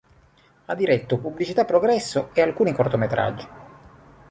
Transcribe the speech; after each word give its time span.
Ha 0.65 0.73
diretto 0.73 1.19
Pubblicità 1.19 1.63
Progresso 1.63 2.31
e 2.33 2.41
alcuni 2.41 2.71
cortometraggi. 2.73 3.47